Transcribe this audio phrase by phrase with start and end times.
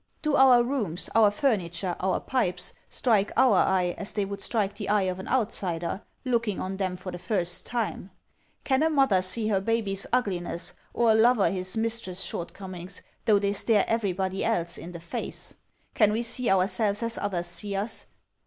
[0.23, 4.89] Do our rooms, our furniture, our pipes strike our eye as they would strike the
[4.89, 8.09] eye of an outsider, looking on them for the first time?
[8.63, 13.53] Can a mother see her baby's ugliness, or a lover his mistress' shortcomings, though they
[13.53, 15.53] stare everybody else in the face?
[15.93, 18.07] Can we see ourselves as others see us?